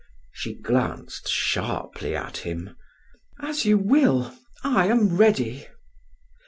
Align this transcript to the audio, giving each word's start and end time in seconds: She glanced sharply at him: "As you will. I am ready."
She 0.31 0.55
glanced 0.55 1.27
sharply 1.29 2.15
at 2.15 2.37
him: 2.37 2.75
"As 3.39 3.65
you 3.65 3.77
will. 3.77 4.35
I 4.63 4.87
am 4.87 5.15
ready." 5.15 5.67